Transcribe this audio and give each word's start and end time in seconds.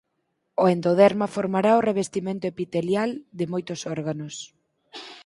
O 0.63 0.65
endoderma 0.75 1.31
formará 1.35 1.71
o 1.79 1.85
revestimento 1.89 2.45
epitelial 2.51 3.09
de 3.37 3.45
moitos 3.53 3.79
órganos. 3.97 4.35